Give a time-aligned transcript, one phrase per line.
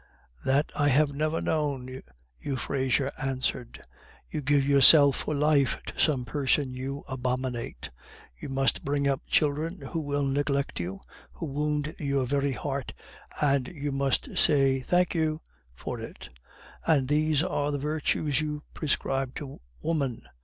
[0.43, 2.01] "That I have never known!"
[2.39, 3.83] Euphrasia answered.
[4.31, 7.91] "You give yourself for life to some person you abominate;
[8.35, 11.01] you must bring up children who will neglect you,
[11.33, 12.93] who wound your very heart,
[13.39, 15.39] and you must say, 'Thank you!'
[15.75, 16.29] for it;
[16.83, 20.23] and these are the virtues you prescribe to woman.